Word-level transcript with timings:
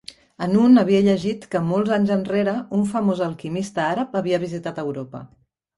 En 0.45 0.53
un 0.61 0.81
havia 0.83 1.01
llegit 1.07 1.45
que, 1.51 1.61
molts 1.73 1.93
anys 1.99 2.15
enrere, 2.17 2.57
un 2.81 2.89
famós 2.95 3.25
alquimista 3.29 3.87
àrab 3.93 4.21
havia 4.23 4.45
visitat 4.49 4.83
Europa. 4.89 5.27